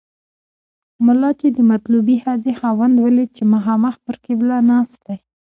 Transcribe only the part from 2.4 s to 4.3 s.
خاوند ولید چې مخامخ پر